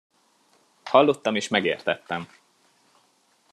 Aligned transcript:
Hallottam 0.83 1.35
és 1.35 1.47
megértettem! 1.47 2.27